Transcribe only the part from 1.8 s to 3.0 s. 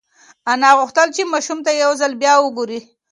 یو ځل بیا وگوري.